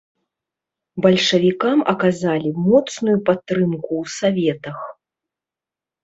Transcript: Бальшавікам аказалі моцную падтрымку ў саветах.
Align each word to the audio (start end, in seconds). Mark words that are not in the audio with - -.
Бальшавікам 1.05 1.77
аказалі 1.93 2.49
моцную 2.67 3.17
падтрымку 3.27 3.91
ў 4.03 4.15
саветах. 4.17 4.79